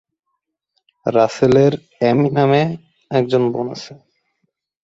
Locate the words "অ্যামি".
1.97-2.29